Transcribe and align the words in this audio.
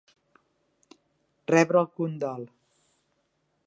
Rebre 1.53 1.85
el 1.85 1.89
condol. 2.01 2.51